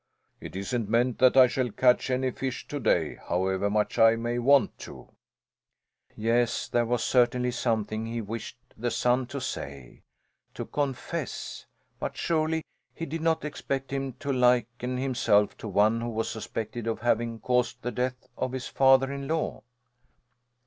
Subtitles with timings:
[0.39, 4.39] "It isn't meant that I shall catch any fish to day, however much I may
[4.39, 5.09] want to."
[6.15, 10.01] Yes, there was certainly something he wished the son to say
[10.55, 11.67] to Confess
[11.99, 12.63] but surely
[12.95, 17.39] he did not expect him to liken himself to one who was suspected of having
[17.39, 19.61] caused the death of his father in law?